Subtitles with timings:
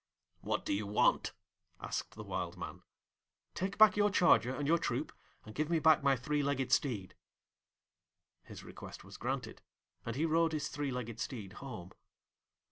[0.39, 1.31] 'What do you want?'
[1.79, 2.81] asked the Wild Man.
[3.53, 5.13] 'Take back your charger and your troop,
[5.45, 7.13] and give me back my three legged steed.'
[8.41, 9.61] His request was granted,
[10.03, 11.91] and he rode his three legged steed home.